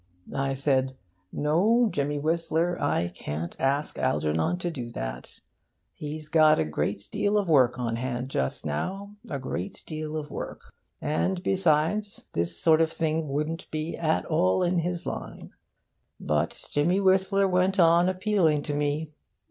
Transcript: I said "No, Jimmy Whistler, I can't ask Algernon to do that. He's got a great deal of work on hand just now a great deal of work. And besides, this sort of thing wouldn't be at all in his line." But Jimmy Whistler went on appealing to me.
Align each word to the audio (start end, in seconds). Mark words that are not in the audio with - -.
I 0.33 0.55
said 0.55 0.95
"No, 1.31 1.87
Jimmy 1.91 2.17
Whistler, 2.17 2.75
I 2.81 3.09
can't 3.09 3.55
ask 3.59 3.99
Algernon 3.99 4.57
to 4.57 4.71
do 4.71 4.89
that. 4.93 5.41
He's 5.93 6.27
got 6.27 6.57
a 6.57 6.65
great 6.65 7.07
deal 7.11 7.37
of 7.37 7.47
work 7.47 7.77
on 7.77 7.97
hand 7.97 8.29
just 8.29 8.65
now 8.65 9.15
a 9.29 9.37
great 9.37 9.83
deal 9.85 10.17
of 10.17 10.31
work. 10.31 10.73
And 11.03 11.43
besides, 11.43 12.25
this 12.33 12.57
sort 12.57 12.81
of 12.81 12.91
thing 12.91 13.29
wouldn't 13.29 13.69
be 13.69 13.95
at 13.95 14.25
all 14.25 14.63
in 14.63 14.79
his 14.79 15.05
line." 15.05 15.51
But 16.19 16.65
Jimmy 16.71 16.99
Whistler 16.99 17.47
went 17.47 17.79
on 17.79 18.09
appealing 18.09 18.63
to 18.63 18.73
me. 18.73 19.11